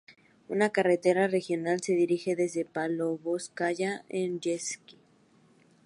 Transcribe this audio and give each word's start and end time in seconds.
Una 0.49 0.71
carretera 0.71 1.27
regional 1.27 1.79
se 1.83 1.93
dirige 1.93 2.35
desde 2.35 2.65
Pávlovskaya 2.65 3.97
a 3.97 4.03
Yeisk. 4.11 4.81